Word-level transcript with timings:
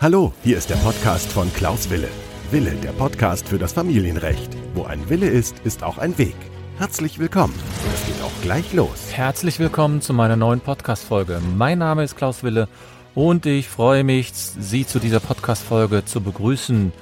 Hallo, 0.00 0.32
hier 0.42 0.56
ist 0.56 0.70
der 0.70 0.76
Podcast 0.76 1.30
von 1.30 1.52
Klaus 1.52 1.90
Wille. 1.90 2.08
Wille, 2.50 2.70
der 2.76 2.92
Podcast 2.92 3.46
für 3.46 3.58
das 3.58 3.74
Familienrecht. 3.74 4.56
Wo 4.72 4.84
ein 4.84 5.10
Wille 5.10 5.28
ist, 5.28 5.58
ist 5.58 5.82
auch 5.82 5.98
ein 5.98 6.16
Weg. 6.16 6.36
Herzlich 6.78 7.18
willkommen. 7.18 7.52
Es 7.92 8.06
geht 8.06 8.22
auch 8.22 8.32
gleich 8.40 8.72
los. 8.72 9.12
Herzlich 9.12 9.58
willkommen 9.58 10.00
zu 10.00 10.14
meiner 10.14 10.36
neuen 10.36 10.60
Podcast-Folge. 10.60 11.42
Mein 11.54 11.80
Name 11.80 12.02
ist 12.02 12.16
Klaus 12.16 12.42
Wille 12.42 12.66
und 13.14 13.44
ich 13.44 13.68
freue 13.68 14.02
mich, 14.02 14.32
Sie 14.32 14.86
zu 14.86 15.00
dieser 15.00 15.20
Podcast-Folge 15.20 16.06
zu 16.06 16.22
begrüßen. 16.22 16.94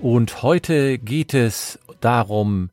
Und 0.00 0.42
heute 0.44 0.98
geht 0.98 1.34
es 1.34 1.80
darum, 2.00 2.70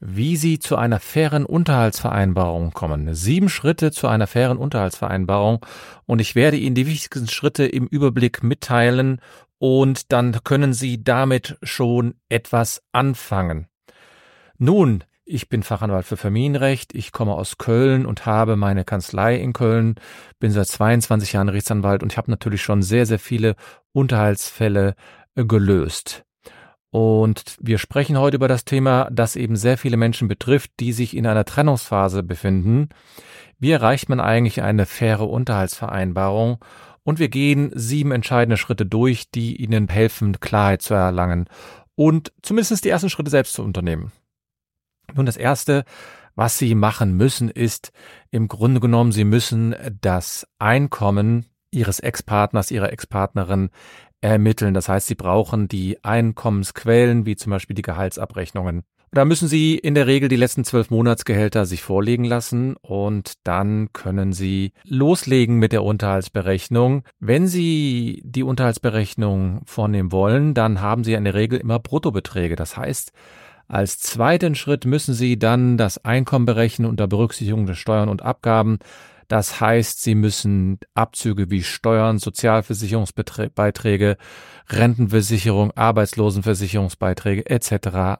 wie 0.00 0.36
Sie 0.36 0.58
zu 0.58 0.76
einer 0.76 1.00
fairen 1.00 1.44
Unterhaltsvereinbarung 1.44 2.72
kommen. 2.72 3.14
Sieben 3.14 3.48
Schritte 3.48 3.90
zu 3.90 4.06
einer 4.06 4.26
fairen 4.26 4.58
Unterhaltsvereinbarung 4.58 5.64
und 6.06 6.20
ich 6.20 6.34
werde 6.34 6.56
Ihnen 6.56 6.74
die 6.74 6.86
wichtigsten 6.86 7.28
Schritte 7.28 7.66
im 7.66 7.86
Überblick 7.86 8.42
mitteilen 8.42 9.20
und 9.58 10.12
dann 10.12 10.38
können 10.44 10.72
Sie 10.72 11.02
damit 11.02 11.58
schon 11.62 12.14
etwas 12.28 12.82
anfangen. 12.92 13.66
Nun, 14.56 15.04
ich 15.24 15.48
bin 15.48 15.62
Fachanwalt 15.62 16.06
für 16.06 16.16
Familienrecht, 16.16 16.94
ich 16.94 17.12
komme 17.12 17.34
aus 17.34 17.58
Köln 17.58 18.06
und 18.06 18.24
habe 18.24 18.56
meine 18.56 18.84
Kanzlei 18.84 19.36
in 19.36 19.52
Köln, 19.52 19.96
bin 20.38 20.52
seit 20.52 20.68
22 20.68 21.34
Jahren 21.34 21.50
Rechtsanwalt 21.50 22.02
und 22.02 22.12
ich 22.12 22.18
habe 22.18 22.30
natürlich 22.30 22.62
schon 22.62 22.82
sehr, 22.82 23.04
sehr 23.04 23.18
viele 23.18 23.54
Unterhaltsfälle 23.92 24.94
äh, 25.34 25.44
gelöst. 25.44 26.24
Und 26.90 27.56
wir 27.60 27.78
sprechen 27.78 28.18
heute 28.18 28.36
über 28.36 28.48
das 28.48 28.64
Thema, 28.64 29.08
das 29.12 29.36
eben 29.36 29.56
sehr 29.56 29.76
viele 29.76 29.96
Menschen 29.96 30.26
betrifft, 30.26 30.70
die 30.80 30.92
sich 30.92 31.16
in 31.16 31.26
einer 31.26 31.44
Trennungsphase 31.44 32.22
befinden. 32.22 32.88
Wie 33.58 33.72
erreicht 33.72 34.08
man 34.08 34.20
eigentlich 34.20 34.62
eine 34.62 34.86
faire 34.86 35.28
Unterhaltsvereinbarung? 35.28 36.64
Und 37.02 37.18
wir 37.18 37.28
gehen 37.28 37.70
sieben 37.74 38.12
entscheidende 38.12 38.56
Schritte 38.56 38.86
durch, 38.86 39.30
die 39.30 39.56
Ihnen 39.56 39.88
helfen, 39.88 40.40
Klarheit 40.40 40.82
zu 40.82 40.94
erlangen 40.94 41.48
und 41.94 42.32
zumindest 42.42 42.84
die 42.84 42.90
ersten 42.90 43.10
Schritte 43.10 43.30
selbst 43.30 43.54
zu 43.54 43.62
unternehmen. 43.62 44.12
Nun, 45.14 45.26
das 45.26 45.36
erste, 45.36 45.84
was 46.34 46.58
Sie 46.58 46.74
machen 46.74 47.16
müssen, 47.16 47.48
ist 47.48 47.92
im 48.30 48.46
Grunde 48.46 48.80
genommen, 48.80 49.10
Sie 49.10 49.24
müssen 49.24 49.74
das 50.00 50.46
Einkommen 50.58 51.46
Ihres 51.70 51.98
Ex-Partners, 51.98 52.70
Ihrer 52.70 52.92
Ex-Partnerin 52.92 53.70
ermitteln. 54.20 54.74
Das 54.74 54.88
heißt, 54.88 55.06
Sie 55.06 55.14
brauchen 55.14 55.68
die 55.68 56.02
Einkommensquellen, 56.04 57.26
wie 57.26 57.36
zum 57.36 57.50
Beispiel 57.50 57.74
die 57.74 57.82
Gehaltsabrechnungen. 57.82 58.82
Da 59.10 59.24
müssen 59.24 59.48
Sie 59.48 59.76
in 59.76 59.94
der 59.94 60.06
Regel 60.06 60.28
die 60.28 60.36
letzten 60.36 60.64
zwölf 60.64 60.90
Monatsgehälter 60.90 61.64
sich 61.64 61.82
vorlegen 61.82 62.24
lassen 62.24 62.76
und 62.76 63.34
dann 63.44 63.88
können 63.94 64.34
Sie 64.34 64.72
loslegen 64.84 65.56
mit 65.56 65.72
der 65.72 65.82
Unterhaltsberechnung. 65.82 67.04
Wenn 67.18 67.46
Sie 67.46 68.20
die 68.24 68.42
Unterhaltsberechnung 68.42 69.62
vornehmen 69.64 70.12
wollen, 70.12 70.52
dann 70.52 70.82
haben 70.82 71.04
Sie 71.04 71.14
in 71.14 71.24
der 71.24 71.34
Regel 71.34 71.58
immer 71.58 71.78
Bruttobeträge. 71.78 72.54
Das 72.54 72.76
heißt, 72.76 73.12
als 73.66 73.98
zweiten 73.98 74.54
Schritt 74.54 74.84
müssen 74.84 75.14
Sie 75.14 75.38
dann 75.38 75.78
das 75.78 76.04
Einkommen 76.04 76.44
berechnen 76.44 76.88
unter 76.88 77.06
Berücksichtigung 77.06 77.64
der 77.64 77.74
Steuern 77.74 78.10
und 78.10 78.22
Abgaben. 78.22 78.78
Das 79.28 79.60
heißt, 79.60 80.02
sie 80.02 80.14
müssen 80.14 80.80
Abzüge 80.94 81.50
wie 81.50 81.62
Steuern, 81.62 82.18
Sozialversicherungsbeiträge, 82.18 84.16
Rentenversicherung, 84.68 85.70
Arbeitslosenversicherungsbeiträge 85.72 87.48
etc 87.48 88.18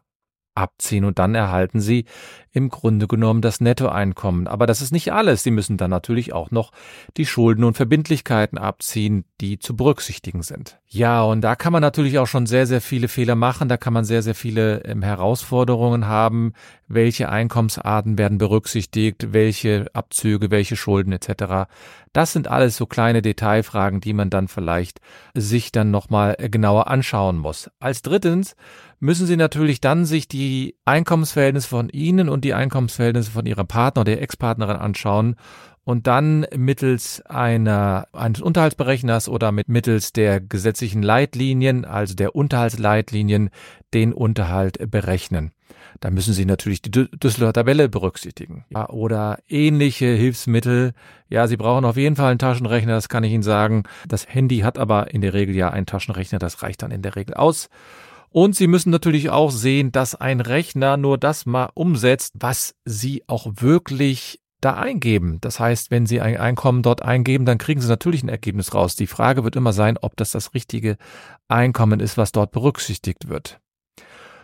abziehen 0.59 1.05
und 1.05 1.19
dann 1.19 1.35
erhalten 1.35 1.81
Sie 1.81 2.05
im 2.53 2.69
Grunde 2.69 3.07
genommen 3.07 3.41
das 3.41 3.61
Nettoeinkommen. 3.61 4.47
Aber 4.47 4.67
das 4.67 4.81
ist 4.81 4.93
nicht 4.93 5.13
alles. 5.13 5.43
Sie 5.43 5.51
müssen 5.51 5.77
dann 5.77 5.91
natürlich 5.91 6.33
auch 6.33 6.51
noch 6.51 6.73
die 7.17 7.27
Schulden 7.27 7.65
und 7.65 7.77
Verbindlichkeiten 7.77 8.59
abziehen, 8.59 9.25
die 9.41 9.59
zu 9.59 9.77
berücksichtigen 9.77 10.43
sind. 10.43 10.79
Ja, 10.87 11.23
und 11.23 11.43
da 11.43 11.55
kann 11.55 11.73
man 11.73 11.83
natürlich 11.83 12.19
auch 12.19 12.27
schon 12.27 12.47
sehr, 12.47 12.67
sehr 12.67 12.81
viele 12.81 13.09
Fehler 13.09 13.35
machen. 13.35 13.69
Da 13.69 13.77
kann 13.77 13.93
man 13.93 14.05
sehr, 14.05 14.23
sehr 14.23 14.35
viele 14.35 14.85
ähm, 14.85 15.03
Herausforderungen 15.03 16.07
haben. 16.07 16.55
Welche 16.87 17.29
Einkommensarten 17.29 18.17
werden 18.17 18.39
berücksichtigt? 18.39 19.33
Welche 19.33 19.87
Abzüge, 19.93 20.51
welche 20.51 20.77
Schulden 20.77 21.13
etc. 21.13 21.69
Das 22.13 22.33
sind 22.33 22.49
alles 22.49 22.77
so 22.77 22.87
kleine 22.87 23.21
Detailfragen, 23.21 24.01
die 24.01 24.15
man 24.15 24.31
dann 24.31 24.49
vielleicht 24.49 25.01
sich 25.35 25.73
dann 25.73 25.91
nochmal 25.91 26.37
genauer 26.51 26.89
anschauen 26.89 27.37
muss. 27.37 27.71
Als 27.81 28.03
drittens 28.03 28.57
müssen 29.01 29.27
Sie 29.27 29.37
natürlich 29.37 29.81
dann 29.81 30.05
sich 30.05 30.27
die 30.27 30.77
Einkommensverhältnisse 30.85 31.69
von 31.69 31.89
Ihnen 31.91 32.29
und 32.29 32.38
die 32.41 32.55
Einkommensverhältnisse 32.55 33.31
von 33.31 33.47
Ihrem 33.47 33.67
Partner 33.67 34.03
oder 34.03 34.21
Ex-Partnerin 34.21 34.77
anschauen 34.77 35.37
und 35.89 36.07
dann 36.07 36.47
mittels 36.55 37.23
einer, 37.25 38.09
eines 38.13 38.43
Unterhaltsberechners 38.43 39.27
oder 39.29 39.53
mit 39.53 39.71
mittels 39.71 40.13
der 40.13 40.39
gesetzlichen 40.39 41.03
Leitlinien, 41.03 41.87
also 41.87 42.15
der 42.15 42.35
Unterhaltsleitlinien, 42.37 43.49
den 43.95 44.13
Unterhalt 44.13 44.91
berechnen. 44.91 45.53
Da 46.01 46.11
müssen 46.11 46.35
Sie 46.35 46.45
natürlich 46.45 46.83
die 46.83 46.91
Düsseldorfer 46.91 47.55
Tabelle 47.55 47.89
berücksichtigen. 47.89 48.67
Ja, 48.69 48.89
oder 48.91 49.39
ähnliche 49.49 50.07
Hilfsmittel. 50.07 50.93
Ja, 51.31 51.47
Sie 51.47 51.57
brauchen 51.57 51.87
auf 51.87 51.97
jeden 51.97 52.17
Fall 52.17 52.33
einen 52.33 52.39
Taschenrechner, 52.39 52.93
das 52.93 53.09
kann 53.09 53.25
ich 53.25 53.33
Ihnen 53.33 53.43
sagen. 53.43 53.85
Das 54.07 54.29
Handy 54.29 54.59
hat 54.59 54.79
aber 54.79 55.15
in 55.15 55.23
der 55.23 55.33
Regel 55.33 55.55
ja 55.57 55.71
einen 55.71 55.87
Taschenrechner, 55.87 56.39
das 56.39 56.63
reicht 56.63 56.83
dann 56.83 56.91
in 56.91 57.01
der 57.01 57.17
Regel 57.17 57.35
aus. 57.35 57.71
Und 58.31 58.57
Sie 58.57 58.67
müssen 58.67 58.91
natürlich 58.91 59.31
auch 59.31 59.51
sehen, 59.51 59.93
dass 59.93 60.15
ein 60.15 60.41
Rechner 60.41 60.97
nur 60.97 61.19
das 61.19 61.47
mal 61.47 61.71
umsetzt, 61.75 62.35
was 62.39 62.75
Sie 62.85 63.25
auch 63.27 63.47
wirklich 63.57 64.41
da 64.61 64.75
eingeben. 64.75 65.39
Das 65.41 65.61
heißt, 65.61 65.91
wenn 65.91 66.07
Sie 66.07 66.21
ein 66.21 66.37
Einkommen 66.37 66.83
dort 66.83 67.03
eingeben, 67.03 67.47
dann 67.47 67.59
kriegen 67.59 67.81
Sie 67.81 67.89
natürlich 67.89 68.23
ein 68.23 68.29
Ergebnis 68.29 68.75
raus. 68.75 68.97
Die 68.97 69.07
Frage 69.07 69.45
wird 69.45 69.57
immer 69.57 69.73
sein, 69.73 69.97
ob 70.01 70.17
das 70.17 70.33
das 70.33 70.55
richtige 70.55 70.97
Einkommen 71.49 72.01
ist, 72.01 72.17
was 72.17 72.33
dort 72.33 72.51
berücksichtigt 72.53 73.29
wird. 73.29 73.61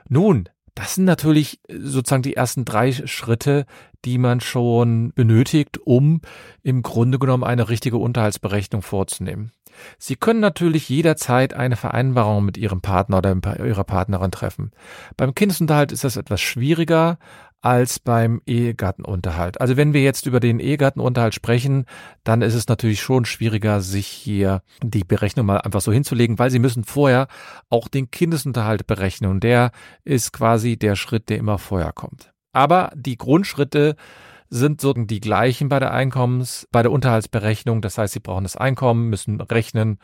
Nun, 0.09 0.49
das 0.75 0.97
sind 0.97 1.05
natürlich 1.05 1.61
sozusagen 1.69 2.23
die 2.23 2.37
ersten 2.37 2.65
drei 2.65 2.93
Schritte, 2.93 3.65
die 4.05 4.19
man 4.19 4.41
schon 4.41 5.13
benötigt, 5.15 5.79
um 5.79 6.21
im 6.63 6.83
Grunde 6.83 7.19
genommen 7.19 7.45
eine 7.45 7.69
richtige 7.69 7.97
Unterhaltsberechnung 7.97 8.83
vorzunehmen. 8.83 9.53
Sie 9.99 10.17
können 10.17 10.41
natürlich 10.41 10.89
jederzeit 10.89 11.55
eine 11.55 11.77
Vereinbarung 11.77 12.45
mit 12.45 12.57
Ihrem 12.57 12.81
Partner 12.81 13.19
oder 13.19 13.37
Ihrer 13.59 13.85
Partnerin 13.85 14.31
treffen. 14.31 14.71
Beim 15.17 15.35
Kindesunterhalt 15.35 15.93
ist 15.93 16.05
das 16.05 16.17
etwas 16.17 16.41
schwieriger 16.41 17.19
als 17.65 17.99
beim 17.99 18.43
Ehegattenunterhalt. 18.45 19.59
Also 19.59 19.79
wenn 19.79 19.95
wir 19.95 20.03
jetzt 20.03 20.27
über 20.27 20.39
den 20.39 20.61
Ehegattenunterhalt 20.61 21.35
sprechen, 21.35 21.87
dann 22.23 22.43
ist 22.43 22.53
es 22.53 22.69
natürlich 22.69 23.01
schon 23.01 23.25
schwieriger, 23.25 23.81
sich 23.81 24.07
hier 24.07 24.61
die 24.83 25.03
Berechnung 25.03 25.47
mal 25.47 25.63
einfach 25.63 25.81
so 25.81 25.91
hinzulegen, 25.91 26.39
weil 26.39 26.51
Sie 26.51 26.59
müssen 26.59 26.85
vorher 26.85 27.27
auch 27.71 27.89
den 27.89 28.11
Kindesunterhalt 28.11 28.87
berechnen 28.87 29.31
und 29.31 29.43
der 29.43 29.71
ist 30.05 30.35
quasi 30.35 30.77
der 30.77 30.95
Schritt, 30.95 31.31
der 31.31 31.39
immer 31.39 31.57
vorher 31.57 31.93
kommt. 31.93 32.35
Aber 32.53 32.93
die 32.95 33.17
Grundschritte 33.17 33.97
sind 34.51 34.81
so 34.81 34.93
die 34.93 35.21
gleichen 35.21 35.69
bei 35.69 35.79
der 35.81 35.93
Einkommens, 35.93 36.69
bei 36.71 36.83
der 36.83 36.93
Unterhaltsberechnung. 36.93 37.83
Das 37.83 37.99
heißt, 37.99 38.15
Sie 38.15 38.21
brauchen 38.21 38.45
das 38.45 38.57
Einkommen, 38.57 39.09
müssen 39.09 39.41
rechnen, 39.41 39.99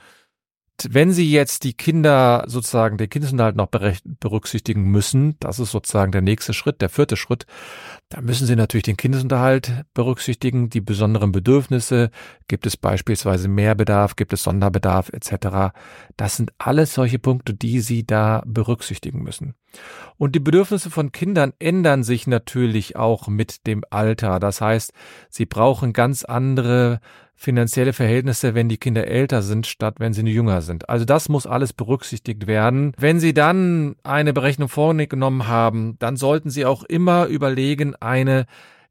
wenn 0.91 1.13
Sie 1.13 1.31
jetzt 1.31 1.65
die 1.65 1.75
Kinder 1.75 2.45
sozusagen 2.47 2.97
den 2.97 3.09
Kindesunterhalt 3.09 3.57
noch 3.57 3.69
berücksichtigen 3.69 4.85
müssen, 4.85 5.37
das 5.41 5.59
ist 5.59 5.71
sozusagen 5.71 6.13
der 6.13 6.23
nächste 6.23 6.53
Schritt, 6.53 6.81
der 6.81 6.89
vierte 6.89 7.17
Schritt, 7.17 7.47
da 8.09 8.21
müssen 8.21 8.47
Sie 8.47 8.57
natürlich 8.57 8.85
den 8.85 8.97
Kindesunterhalt 8.97 9.85
berücksichtigen, 9.95 10.71
die 10.71 10.81
besonderen 10.81 11.33
Bedürfnisse, 11.33 12.11
gibt 12.49 12.67
es 12.67 12.77
beispielsweise 12.77 13.49
Mehrbedarf, 13.49 14.17
gibt 14.17 14.33
es 14.33 14.43
Sonderbedarf 14.43 15.11
etc. 15.11 15.75
Das 16.17 16.37
sind 16.37 16.53
alles 16.59 16.95
solche 16.95 17.19
Punkte, 17.19 17.55
die 17.55 17.81
Sie 17.81 18.07
da 18.07 18.43
berücksichtigen 18.47 19.23
müssen. 19.23 19.55
Und 20.17 20.35
die 20.35 20.41
Bedürfnisse 20.41 20.91
von 20.91 21.13
Kindern 21.13 21.53
ändern 21.59 22.03
sich 22.03 22.27
natürlich 22.27 22.97
auch 22.97 23.29
mit 23.29 23.67
dem 23.67 23.85
Alter. 23.91 24.41
Das 24.41 24.61
heißt, 24.61 24.93
sie 25.29 25.47
brauchen 25.47 25.93
ganz 25.93 26.25
andere 26.25 27.01
finanzielle 27.41 27.95
Verhältnisse, 27.95 28.55
wenn 28.55 28.69
die 28.69 28.77
Kinder 28.77 29.07
älter 29.07 29.41
sind, 29.41 29.67
statt 29.67 29.95
wenn 29.99 30.13
sie 30.13 30.21
jünger 30.21 30.61
sind. 30.61 30.91
Also 30.91 31.07
das 31.07 31.31
muss 31.31 31.47
alles 31.47 31.73
berücksichtigt 31.73 32.47
werden. 32.47 32.93
Wenn 32.99 33.19
Sie 33.19 33.33
dann 33.33 33.97
eine 34.03 34.35
Berechnung 34.35 34.69
vorgenommen 34.69 35.49
haben, 35.49 35.97
dann 36.01 36.17
sollten 36.17 36.51
Sie 36.51 36.67
auch 36.67 36.85
immer 36.85 37.27
überlegen, 37.27 37.95
eine 37.97 38.45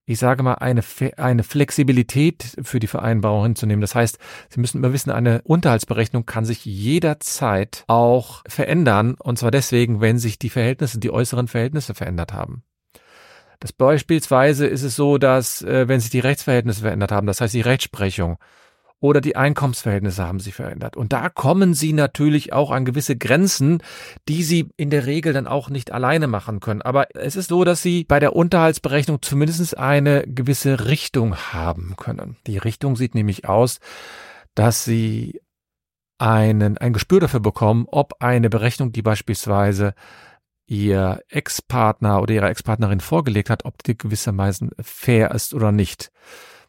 ich 0.06 0.18
sage 0.18 0.42
mal, 0.42 0.56
eine, 0.56 0.82
eine 1.18 1.44
Flexibilität 1.44 2.58
für 2.64 2.80
die 2.80 2.88
Vereinbarung 2.88 3.44
hinzunehmen. 3.44 3.82
Das 3.82 3.94
heißt, 3.94 4.18
Sie 4.50 4.60
müssen 4.60 4.80
immer 4.80 4.92
wissen, 4.92 5.12
eine 5.12 5.44
Unterhaltsberechnung 5.44 6.26
kann 6.26 6.46
sich 6.46 6.66
jederzeit 6.66 7.84
auch 7.86 8.42
verändern. 8.48 9.18
Und 9.20 9.38
zwar 9.38 9.52
deswegen, 9.52 10.02
wenn 10.02 10.18
sich 10.18 10.40
die 10.40 10.50
Verhältnisse, 10.50 10.98
die 10.98 11.12
äußeren 11.12 11.48
Verhältnisse 11.48 11.94
verändert 11.94 12.34
haben. 12.34 12.64
Das 13.60 13.74
beispielsweise 13.74 14.68
ist 14.68 14.84
es 14.84 14.96
so, 14.96 15.18
dass 15.18 15.62
äh, 15.62 15.88
wenn 15.88 16.00
sich 16.00 16.10
die 16.10 16.20
Rechtsverhältnisse 16.20 16.82
verändert 16.82 17.12
haben, 17.12 17.28
das 17.28 17.42
heißt 17.42 17.54
die 17.54 17.62
Rechtsprechung 17.62 18.38
oder 19.02 19.22
die 19.22 19.36
Einkommensverhältnisse 19.36 20.26
haben 20.26 20.40
sich 20.40 20.54
verändert. 20.54 20.98
Und 20.98 21.14
da 21.14 21.30
kommen 21.30 21.74
sie 21.74 21.94
natürlich 21.94 22.52
auch 22.52 22.72
an 22.72 22.84
gewisse 22.84 23.16
Grenzen, 23.16 23.82
die 24.28 24.44
sie 24.44 24.70
in 24.76 24.90
der 24.90 25.06
Regel 25.06 25.32
dann 25.32 25.48
auch 25.48 25.70
nicht 25.70 25.92
alleine 25.92 26.28
machen 26.28 26.60
können. 26.60 26.82
Aber 26.82 27.08
es 27.16 27.36
ist 27.36 27.50
so, 27.50 27.64
dass 27.64 27.82
sie 27.82 28.04
bei 28.04 28.20
der 28.20 28.36
Unterhaltsberechnung 28.36 29.22
zumindest 29.22 29.78
eine 29.78 30.24
gewisse 30.24 30.88
Richtung 30.88 31.36
haben 31.36 31.96
können. 31.98 32.36
Die 32.46 32.58
Richtung 32.58 32.98
sieht 32.98 33.16
nämlich 33.16 33.48
aus, 33.48 33.80
dass 34.54 34.84
sie 34.84 35.40
einen, 36.18 36.78
ein 36.78 36.92
Gespür 36.92 37.22
dafür 37.22 37.40
bekommen, 37.40 37.86
ob 37.90 38.22
eine 38.22 38.50
Berechnung, 38.50 38.92
die 38.92 39.02
beispielsweise 39.02 39.94
ihr 40.70 41.22
Ex-Partner 41.30 42.22
oder 42.22 42.36
ihre 42.36 42.50
Ex-Partnerin 42.50 43.00
vorgelegt 43.00 43.50
hat, 43.50 43.66
ob 43.66 43.82
die 43.84 43.98
gewissermaßen 43.98 44.72
fair 44.80 45.32
ist 45.32 45.54
oder 45.54 45.72
nicht. 45.72 46.12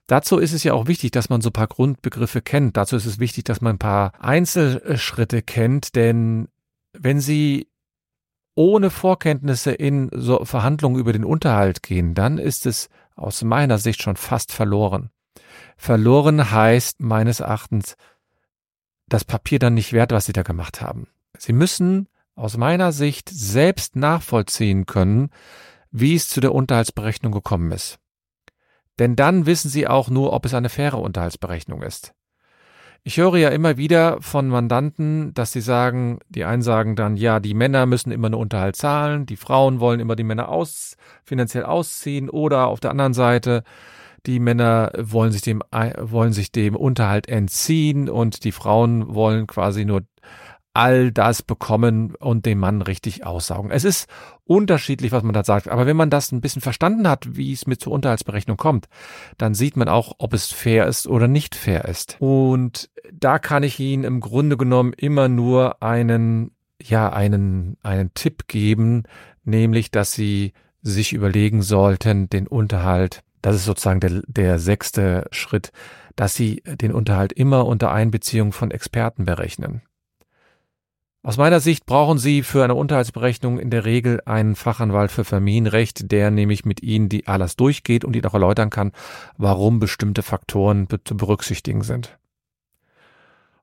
Dazu 0.06 0.38
ist 0.38 0.52
es 0.52 0.64
ja 0.64 0.72
auch 0.72 0.86
wichtig, 0.86 1.12
dass 1.12 1.28
man 1.28 1.40
so 1.40 1.50
ein 1.50 1.52
paar 1.54 1.68
Grundbegriffe 1.68 2.40
kennt. 2.40 2.76
Dazu 2.76 2.96
ist 2.96 3.06
es 3.06 3.20
wichtig, 3.20 3.44
dass 3.44 3.60
man 3.60 3.76
ein 3.76 3.78
paar 3.78 4.12
Einzelschritte 4.18 5.42
kennt, 5.42 5.94
denn 5.94 6.48
wenn 6.92 7.20
Sie 7.20 7.68
ohne 8.54 8.90
Vorkenntnisse 8.90 9.70
in 9.70 10.10
so 10.12 10.44
Verhandlungen 10.44 10.98
über 10.98 11.12
den 11.12 11.24
Unterhalt 11.24 11.82
gehen, 11.82 12.14
dann 12.14 12.38
ist 12.38 12.66
es 12.66 12.88
aus 13.14 13.42
meiner 13.42 13.78
Sicht 13.78 14.02
schon 14.02 14.16
fast 14.16 14.50
verloren. 14.52 15.10
Verloren 15.76 16.50
heißt 16.50 17.00
meines 17.00 17.40
Erachtens 17.40 17.96
das 19.08 19.24
Papier 19.24 19.58
dann 19.58 19.74
nicht 19.74 19.92
wert, 19.92 20.10
was 20.10 20.26
Sie 20.26 20.32
da 20.32 20.42
gemacht 20.42 20.80
haben. 20.80 21.06
Sie 21.38 21.52
müssen 21.52 22.08
aus 22.34 22.56
meiner 22.56 22.92
Sicht 22.92 23.28
selbst 23.28 23.96
nachvollziehen 23.96 24.86
können, 24.86 25.30
wie 25.90 26.14
es 26.14 26.28
zu 26.28 26.40
der 26.40 26.54
Unterhaltsberechnung 26.54 27.32
gekommen 27.32 27.72
ist. 27.72 27.98
Denn 28.98 29.16
dann 29.16 29.46
wissen 29.46 29.70
Sie 29.70 29.88
auch 29.88 30.10
nur, 30.10 30.32
ob 30.32 30.44
es 30.44 30.54
eine 30.54 30.68
faire 30.68 30.98
Unterhaltsberechnung 30.98 31.82
ist. 31.82 32.12
Ich 33.02 33.16
höre 33.16 33.38
ja 33.38 33.48
immer 33.48 33.78
wieder 33.78 34.20
von 34.20 34.48
Mandanten, 34.48 35.32
dass 35.32 35.52
sie 35.52 35.62
sagen, 35.62 36.18
die 36.28 36.44
einen 36.44 36.60
sagen 36.60 36.96
dann, 36.96 37.16
ja, 37.16 37.40
die 37.40 37.54
Männer 37.54 37.86
müssen 37.86 38.12
immer 38.12 38.26
einen 38.26 38.34
Unterhalt 38.34 38.76
zahlen, 38.76 39.24
die 39.24 39.36
Frauen 39.36 39.80
wollen 39.80 40.00
immer 40.00 40.16
die 40.16 40.24
Männer 40.24 40.50
aus, 40.50 40.96
finanziell 41.24 41.64
ausziehen 41.64 42.28
oder 42.28 42.66
auf 42.66 42.78
der 42.78 42.90
anderen 42.90 43.14
Seite, 43.14 43.62
die 44.26 44.38
Männer 44.38 44.92
wollen 44.98 45.32
sich 45.32 45.40
dem, 45.40 45.62
wollen 45.70 46.34
sich 46.34 46.52
dem 46.52 46.76
Unterhalt 46.76 47.26
entziehen 47.26 48.10
und 48.10 48.44
die 48.44 48.52
Frauen 48.52 49.14
wollen 49.14 49.46
quasi 49.46 49.86
nur 49.86 50.02
all 50.72 51.10
das 51.10 51.42
bekommen 51.42 52.14
und 52.14 52.46
den 52.46 52.58
Mann 52.58 52.82
richtig 52.82 53.26
aussaugen. 53.26 53.70
Es 53.70 53.84
ist 53.84 54.08
unterschiedlich, 54.44 55.10
was 55.12 55.22
man 55.22 55.32
da 55.32 55.42
sagt, 55.42 55.68
aber 55.68 55.86
wenn 55.86 55.96
man 55.96 56.10
das 56.10 56.30
ein 56.30 56.40
bisschen 56.40 56.62
verstanden 56.62 57.08
hat, 57.08 57.36
wie 57.36 57.52
es 57.52 57.66
mit 57.66 57.80
zur 57.80 57.92
Unterhaltsberechnung 57.92 58.56
kommt, 58.56 58.88
dann 59.36 59.54
sieht 59.54 59.76
man 59.76 59.88
auch, 59.88 60.14
ob 60.18 60.32
es 60.32 60.52
fair 60.52 60.86
ist 60.86 61.06
oder 61.06 61.28
nicht 61.28 61.54
fair 61.54 61.86
ist. 61.86 62.16
Und 62.20 62.90
da 63.12 63.38
kann 63.38 63.62
ich 63.62 63.80
Ihnen 63.80 64.04
im 64.04 64.20
Grunde 64.20 64.56
genommen 64.56 64.92
immer 64.92 65.28
nur 65.28 65.82
einen, 65.82 66.52
ja, 66.80 67.12
einen, 67.12 67.76
einen 67.82 68.14
Tipp 68.14 68.46
geben, 68.46 69.04
nämlich, 69.44 69.90
dass 69.90 70.12
Sie 70.12 70.52
sich 70.82 71.12
überlegen 71.12 71.62
sollten, 71.62 72.30
den 72.30 72.46
Unterhalt, 72.46 73.22
das 73.42 73.56
ist 73.56 73.64
sozusagen 73.64 74.00
der, 74.00 74.22
der 74.26 74.58
sechste 74.58 75.26
Schritt, 75.32 75.72
dass 76.14 76.34
Sie 76.34 76.62
den 76.64 76.92
Unterhalt 76.92 77.32
immer 77.32 77.66
unter 77.66 77.90
Einbeziehung 77.90 78.52
von 78.52 78.70
Experten 78.70 79.24
berechnen. 79.24 79.82
Aus 81.22 81.36
meiner 81.36 81.60
Sicht 81.60 81.84
brauchen 81.84 82.16
Sie 82.16 82.42
für 82.42 82.64
eine 82.64 82.74
Unterhaltsberechnung 82.74 83.58
in 83.58 83.68
der 83.68 83.84
Regel 83.84 84.22
einen 84.24 84.56
Fachanwalt 84.56 85.12
für 85.12 85.24
Familienrecht, 85.24 86.10
der 86.10 86.30
nämlich 86.30 86.64
mit 86.64 86.82
Ihnen 86.82 87.10
die 87.10 87.26
alles 87.26 87.56
durchgeht 87.56 88.06
und 88.06 88.16
Ihnen 88.16 88.24
auch 88.24 88.32
erläutern 88.32 88.70
kann, 88.70 88.92
warum 89.36 89.80
bestimmte 89.80 90.22
Faktoren 90.22 90.88
zu 91.04 91.16
berücksichtigen 91.18 91.82
sind. 91.82 92.18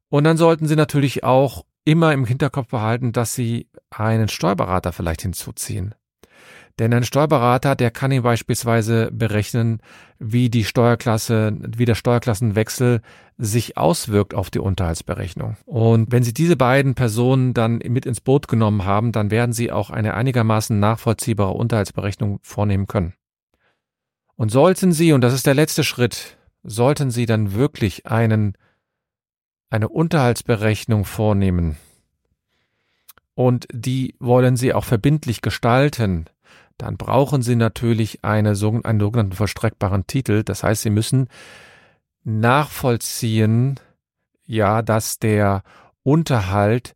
Und 0.09 0.23
dann 0.23 0.37
sollten 0.37 0.67
Sie 0.67 0.75
natürlich 0.75 1.23
auch 1.23 1.65
immer 1.83 2.13
im 2.13 2.25
Hinterkopf 2.25 2.67
behalten, 2.67 3.11
dass 3.11 3.33
Sie 3.33 3.67
einen 3.89 4.27
Steuerberater 4.27 4.93
vielleicht 4.93 5.23
hinzuziehen. 5.23 5.95
Denn 6.79 6.93
ein 6.93 7.03
Steuerberater, 7.03 7.75
der 7.75 7.89
kann 7.89 8.11
Ihnen 8.11 8.23
beispielsweise 8.23 9.09
berechnen, 9.11 9.79
wie 10.19 10.49
die 10.49 10.63
Steuerklasse, 10.63 11.57
wie 11.75 11.85
der 11.85 11.95
Steuerklassenwechsel 11.95 13.01
sich 13.39 13.77
auswirkt 13.77 14.35
auf 14.35 14.49
die 14.51 14.59
Unterhaltsberechnung. 14.59 15.57
Und 15.65 16.11
wenn 16.11 16.23
Sie 16.23 16.33
diese 16.33 16.55
beiden 16.55 16.93
Personen 16.93 17.53
dann 17.53 17.79
mit 17.79 18.05
ins 18.05 18.21
Boot 18.21 18.47
genommen 18.47 18.85
haben, 18.85 19.11
dann 19.11 19.31
werden 19.31 19.53
Sie 19.53 19.71
auch 19.71 19.89
eine 19.89 20.13
einigermaßen 20.13 20.79
nachvollziehbare 20.79 21.53
Unterhaltsberechnung 21.53 22.39
vornehmen 22.43 22.87
können. 22.87 23.13
Und 24.35 24.51
sollten 24.51 24.91
Sie, 24.91 25.13
und 25.13 25.21
das 25.21 25.33
ist 25.33 25.47
der 25.47 25.55
letzte 25.55 25.83
Schritt, 25.83 26.37
sollten 26.61 27.09
Sie 27.09 27.25
dann 27.25 27.53
wirklich 27.53 28.05
einen, 28.05 28.53
eine 29.71 29.89
Unterhaltsberechnung 29.89 31.05
vornehmen, 31.05 31.77
und 33.37 33.67
die 33.71 34.15
wollen 34.17 34.57
Sie 34.57 34.73
auch 34.73 34.83
verbindlich 34.83 35.43
gestalten, 35.43 36.25
dann 36.79 36.97
brauchen 36.97 37.43
Sie 37.43 37.55
natürlich 37.55 38.23
eine, 38.23 38.49
einen 38.49 38.99
sogenannten 38.99 39.33
vollstreckbaren 39.33 40.07
Titel. 40.07 40.43
Das 40.43 40.63
heißt, 40.63 40.81
Sie 40.81 40.89
müssen 40.89 41.27
nachvollziehen, 42.23 43.79
ja, 44.47 44.81
dass 44.81 45.19
der 45.19 45.61
Unterhalt 46.01 46.95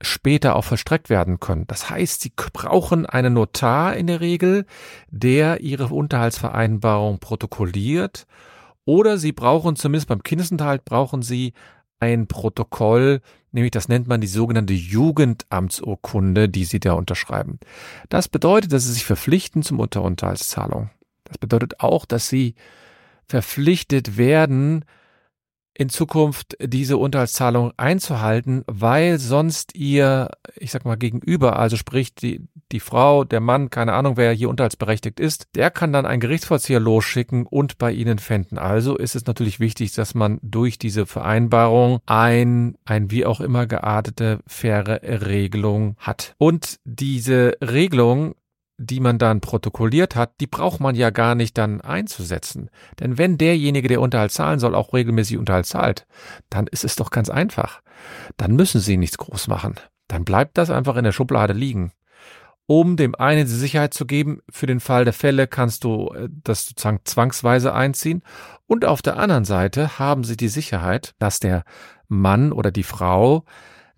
später 0.00 0.56
auch 0.56 0.64
vollstreckt 0.64 1.08
werden 1.08 1.38
können. 1.38 1.68
Das 1.68 1.88
heißt, 1.88 2.22
Sie 2.22 2.32
brauchen 2.34 3.06
einen 3.06 3.34
Notar 3.34 3.94
in 3.94 4.08
der 4.08 4.20
Regel, 4.20 4.66
der 5.08 5.60
Ihre 5.60 5.86
Unterhaltsvereinbarung 5.86 7.20
protokolliert 7.20 8.26
oder 8.84 9.18
Sie 9.18 9.30
brauchen 9.30 9.76
zumindest 9.76 10.08
beim 10.08 10.24
Kindesunterhalt 10.24 10.84
brauchen 10.84 11.22
Sie 11.22 11.52
ein 12.00 12.26
Protokoll, 12.26 13.20
nämlich 13.54 13.70
das 13.70 13.88
nennt 13.88 14.06
man 14.06 14.20
die 14.20 14.26
sogenannte 14.26 14.74
Jugendamtsurkunde, 14.74 16.48
die 16.48 16.64
Sie 16.64 16.80
da 16.80 16.92
unterschreiben. 16.92 17.58
Das 18.08 18.28
bedeutet, 18.28 18.72
dass 18.72 18.84
Sie 18.84 18.92
sich 18.92 19.04
verpflichten 19.04 19.62
zum 19.62 19.80
Unterunterhaltszahlung. 19.80 20.90
Das 21.24 21.38
bedeutet 21.38 21.80
auch, 21.80 22.04
dass 22.04 22.28
Sie 22.28 22.54
verpflichtet 23.26 24.18
werden, 24.18 24.84
in 25.74 25.88
Zukunft 25.88 26.56
diese 26.60 26.96
Unterhaltszahlung 26.96 27.72
einzuhalten, 27.76 28.62
weil 28.66 29.18
sonst 29.18 29.74
ihr, 29.74 30.30
ich 30.56 30.70
sag 30.70 30.84
mal, 30.84 30.96
gegenüber, 30.96 31.58
also 31.58 31.76
sprich 31.76 32.14
die, 32.14 32.46
die 32.70 32.80
Frau, 32.80 33.24
der 33.24 33.40
Mann, 33.40 33.70
keine 33.70 33.92
Ahnung, 33.92 34.16
wer 34.16 34.32
hier 34.32 34.48
unterhaltsberechtigt 34.48 35.18
ist, 35.20 35.48
der 35.54 35.70
kann 35.70 35.92
dann 35.92 36.06
einen 36.06 36.20
Gerichtsvollzieher 36.20 36.80
losschicken 36.80 37.46
und 37.46 37.78
bei 37.78 37.92
Ihnen 37.92 38.18
fänden. 38.18 38.56
Also 38.56 38.96
ist 38.96 39.16
es 39.16 39.26
natürlich 39.26 39.60
wichtig, 39.60 39.92
dass 39.94 40.14
man 40.14 40.38
durch 40.42 40.78
diese 40.78 41.06
Vereinbarung 41.06 42.00
ein, 42.06 42.76
ein 42.84 43.10
wie 43.10 43.26
auch 43.26 43.40
immer 43.40 43.66
geartete, 43.66 44.40
faire 44.46 45.00
Regelung 45.02 45.96
hat. 45.98 46.34
Und 46.38 46.78
diese 46.84 47.56
Regelung 47.60 48.34
die 48.76 49.00
man 49.00 49.18
dann 49.18 49.40
protokolliert 49.40 50.16
hat, 50.16 50.40
die 50.40 50.46
braucht 50.46 50.80
man 50.80 50.94
ja 50.94 51.10
gar 51.10 51.34
nicht 51.34 51.56
dann 51.56 51.80
einzusetzen. 51.80 52.70
Denn 52.98 53.18
wenn 53.18 53.38
derjenige, 53.38 53.88
der 53.88 54.00
Unterhalt 54.00 54.32
zahlen 54.32 54.58
soll, 54.58 54.74
auch 54.74 54.92
regelmäßig 54.92 55.38
Unterhalt 55.38 55.66
zahlt, 55.66 56.06
dann 56.50 56.66
ist 56.66 56.84
es 56.84 56.96
doch 56.96 57.10
ganz 57.10 57.30
einfach. 57.30 57.82
Dann 58.36 58.56
müssen 58.56 58.80
Sie 58.80 58.96
nichts 58.96 59.18
groß 59.18 59.48
machen. 59.48 59.74
Dann 60.08 60.24
bleibt 60.24 60.58
das 60.58 60.70
einfach 60.70 60.96
in 60.96 61.04
der 61.04 61.12
Schublade 61.12 61.52
liegen. 61.52 61.92
Um 62.66 62.96
dem 62.96 63.14
einen 63.14 63.46
die 63.46 63.52
Sicherheit 63.52 63.92
zu 63.92 64.06
geben, 64.06 64.40
für 64.48 64.66
den 64.66 64.80
Fall 64.80 65.04
der 65.04 65.12
Fälle 65.12 65.46
kannst 65.46 65.84
du 65.84 66.08
äh, 66.14 66.28
das 66.30 66.66
sozusagen 66.66 67.00
zwangsweise 67.04 67.74
einziehen. 67.74 68.22
Und 68.66 68.86
auf 68.86 69.02
der 69.02 69.18
anderen 69.18 69.44
Seite 69.44 69.98
haben 69.98 70.24
Sie 70.24 70.36
die 70.36 70.48
Sicherheit, 70.48 71.14
dass 71.18 71.40
der 71.40 71.64
Mann 72.08 72.52
oder 72.52 72.70
die 72.70 72.82
Frau 72.82 73.44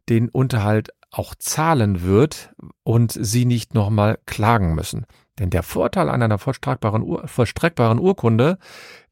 den 0.08 0.28
Unterhalt 0.28 0.90
auch 1.18 1.34
zahlen 1.34 2.02
wird 2.02 2.52
und 2.82 3.12
sie 3.12 3.44
nicht 3.44 3.74
nochmal 3.74 4.18
klagen 4.26 4.74
müssen. 4.74 5.06
Denn 5.38 5.50
der 5.50 5.62
Vorteil 5.62 6.08
an 6.08 6.22
einer 6.22 6.38
vollstreckbaren, 6.38 7.02
Ur 7.02 7.26
vollstreckbaren 7.26 7.98
Urkunde 7.98 8.58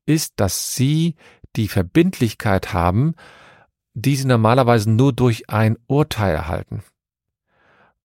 ist, 0.07 0.35
dass 0.37 0.75
sie 0.75 1.17
die 1.57 1.69
Verbindlichkeit 1.69 2.73
haben, 2.73 3.15
die 3.95 4.17
sie 4.17 4.27
normalerweise 4.27 4.91
nur 4.91 5.13
durch 5.13 5.49
ein 5.49 5.79
Urteil 5.87 6.35
erhalten. 6.35 6.83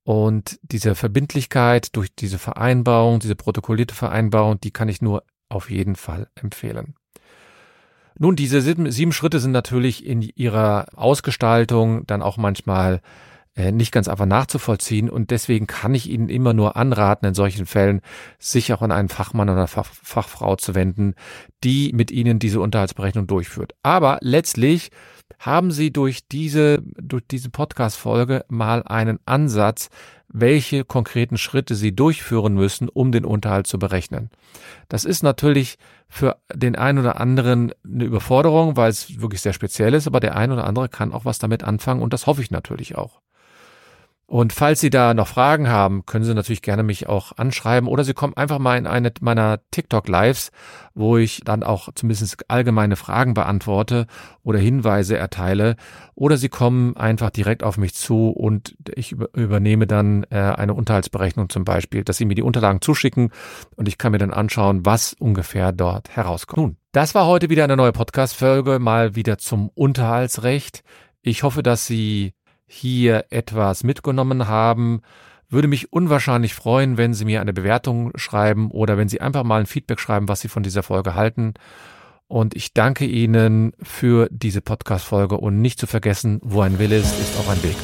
Und 0.03 0.59
diese 0.63 0.95
Verbindlichkeit 0.95 1.95
durch 1.95 2.13
diese 2.15 2.39
Vereinbarung, 2.39 3.19
diese 3.19 3.35
protokollierte 3.35 3.95
Vereinbarung, 3.95 4.59
die 4.59 4.71
kann 4.71 4.89
ich 4.89 5.01
nur 5.01 5.23
auf 5.49 5.69
jeden 5.69 5.95
Fall 5.95 6.27
empfehlen. 6.35 6.95
Nun, 8.17 8.35
diese 8.35 8.61
sieben, 8.61 8.91
sieben 8.91 9.11
Schritte 9.11 9.39
sind 9.39 9.51
natürlich 9.51 10.05
in 10.05 10.21
ihrer 10.21 10.87
Ausgestaltung 10.95 12.05
dann 12.05 12.21
auch 12.21 12.37
manchmal 12.37 13.01
nicht 13.71 13.91
ganz 13.91 14.07
einfach 14.07 14.25
nachzuvollziehen 14.25 15.09
und 15.09 15.31
deswegen 15.31 15.67
kann 15.67 15.93
ich 15.93 16.09
Ihnen 16.09 16.29
immer 16.29 16.53
nur 16.53 16.75
anraten, 16.75 17.27
in 17.27 17.33
solchen 17.33 17.65
Fällen 17.65 18.01
sich 18.37 18.73
auch 18.73 18.81
an 18.81 18.91
einen 18.91 19.09
Fachmann 19.09 19.49
oder 19.49 19.67
Fach, 19.67 19.89
Fachfrau 19.91 20.55
zu 20.55 20.75
wenden, 20.75 21.13
die 21.63 21.91
mit 21.93 22.11
Ihnen 22.11 22.39
diese 22.39 22.61
Unterhaltsberechnung 22.61 23.27
durchführt. 23.27 23.73
Aber 23.83 24.17
letztlich 24.21 24.91
haben 25.37 25.71
Sie 25.71 25.91
durch 25.91 26.27
diese, 26.27 26.81
durch 26.97 27.23
diese 27.29 27.49
Podcast-Folge 27.49 28.45
mal 28.49 28.83
einen 28.83 29.19
Ansatz, 29.25 29.89
welche 30.27 30.85
konkreten 30.85 31.37
Schritte 31.37 31.75
Sie 31.75 31.95
durchführen 31.95 32.53
müssen, 32.53 32.87
um 32.87 33.11
den 33.11 33.25
Unterhalt 33.25 33.67
zu 33.67 33.79
berechnen. 33.79 34.29
Das 34.87 35.05
ist 35.05 35.23
natürlich 35.23 35.77
für 36.07 36.37
den 36.53 36.75
einen 36.75 36.99
oder 36.99 37.19
anderen 37.19 37.71
eine 37.83 38.03
Überforderung, 38.03 38.77
weil 38.77 38.89
es 38.89 39.21
wirklich 39.21 39.41
sehr 39.41 39.53
speziell 39.53 39.93
ist, 39.93 40.07
aber 40.07 40.19
der 40.19 40.35
ein 40.35 40.51
oder 40.51 40.65
andere 40.65 40.89
kann 40.89 41.13
auch 41.13 41.25
was 41.25 41.39
damit 41.39 41.63
anfangen 41.63 42.01
und 42.01 42.13
das 42.13 42.27
hoffe 42.27 42.41
ich 42.41 42.51
natürlich 42.51 42.95
auch. 42.95 43.21
Und 44.29 44.53
falls 44.53 44.79
Sie 44.79 44.91
da 44.91 45.15
noch 45.15 45.27
Fragen 45.27 45.69
haben, 45.69 46.05
können 46.05 46.23
Sie 46.23 46.35
natürlich 46.35 46.61
gerne 46.61 46.83
mich 46.83 47.09
auch 47.09 47.31
anschreiben 47.37 47.89
oder 47.89 48.03
Sie 48.03 48.13
kommen 48.13 48.37
einfach 48.37 48.59
mal 48.59 48.77
in 48.77 48.85
eine 48.85 49.11
meiner 49.21 49.59
TikTok-Lives, 49.71 50.51
wo 50.93 51.17
ich 51.17 51.41
dann 51.43 51.63
auch 51.63 51.89
zumindest 51.95 52.47
allgemeine 52.47 52.95
Fragen 52.95 53.33
beantworte 53.33 54.05
oder 54.43 54.59
Hinweise 54.59 55.17
erteile. 55.17 55.77
Oder 56.13 56.37
Sie 56.37 56.47
kommen 56.47 56.95
einfach 56.95 57.31
direkt 57.31 57.63
auf 57.63 57.79
mich 57.79 57.95
zu 57.95 58.29
und 58.29 58.75
ich 58.93 59.13
übernehme 59.13 59.87
dann 59.87 60.25
äh, 60.29 60.35
eine 60.35 60.75
Unterhaltsberechnung 60.75 61.49
zum 61.49 61.65
Beispiel, 61.65 62.03
dass 62.03 62.17
Sie 62.17 62.25
mir 62.25 62.35
die 62.35 62.43
Unterlagen 62.43 62.81
zuschicken 62.81 63.31
und 63.77 63.87
ich 63.87 63.97
kann 63.97 64.11
mir 64.11 64.19
dann 64.19 64.31
anschauen, 64.31 64.85
was 64.85 65.13
ungefähr 65.13 65.71
dort 65.71 66.15
herauskommt. 66.15 66.59
Nun, 66.59 66.77
das 66.91 67.15
war 67.15 67.25
heute 67.25 67.49
wieder 67.49 67.63
eine 67.63 67.77
neue 67.77 67.93
Podcast-Folge, 67.93 68.77
mal 68.77 69.15
wieder 69.15 69.39
zum 69.39 69.69
Unterhaltsrecht. 69.69 70.83
Ich 71.21 71.43
hoffe, 71.43 71.63
dass 71.63 71.87
Sie 71.87 72.33
hier 72.69 73.25
etwas 73.31 73.83
mitgenommen 73.83 74.47
haben. 74.47 75.01
Würde 75.49 75.67
mich 75.67 75.91
unwahrscheinlich 75.91 76.53
freuen, 76.53 76.97
wenn 76.97 77.15
Sie 77.15 77.25
mir 77.25 77.41
eine 77.41 77.53
Bewertung 77.53 78.11
schreiben 78.15 78.69
oder 78.69 78.97
wenn 78.97 79.09
Sie 79.09 79.19
einfach 79.19 79.43
mal 79.43 79.59
ein 79.59 79.65
Feedback 79.65 79.99
schreiben, 79.99 80.27
was 80.27 80.41
Sie 80.41 80.47
von 80.47 80.63
dieser 80.63 80.83
Folge 80.83 81.15
halten. 81.15 81.55
Und 82.27 82.55
ich 82.55 82.75
danke 82.75 83.05
Ihnen 83.05 83.73
für 83.81 84.29
diese 84.31 84.61
Podcast-Folge 84.61 85.37
und 85.37 85.61
nicht 85.61 85.79
zu 85.79 85.87
vergessen, 85.87 86.39
wo 86.43 86.61
ein 86.61 86.77
Wille 86.77 86.97
ist, 86.97 87.19
ist 87.19 87.39
auch 87.39 87.49
ein 87.49 87.63
Weg. 87.63 87.75